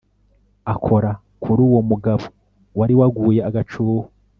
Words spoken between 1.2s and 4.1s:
kuri uwo mugabo wari waguye agacuho